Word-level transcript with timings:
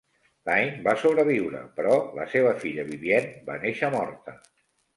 Lynne 0.49 0.79
va 0.87 0.95
sobreviure, 1.01 1.61
però 1.75 1.99
la 2.21 2.27
seva 2.33 2.55
filla, 2.65 2.89
Vivienne, 2.89 3.37
va 3.51 3.61
néixer 3.69 3.95
morta. 4.01 4.39